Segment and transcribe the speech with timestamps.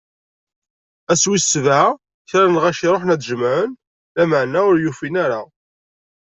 [1.11, 1.87] Ass wis sebɛa,
[2.29, 3.71] kra n lɣaci ṛuḥen ad d-jemɛen,
[4.15, 5.41] lameɛna ur n-ufin ara.